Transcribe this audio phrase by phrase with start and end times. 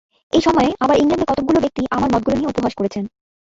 [0.33, 3.03] এই সময়ে আবার ইংলণ্ডে কতকগুলি ব্যক্তি আমার মতগুলি নিয়ে উপহাস করেছেন।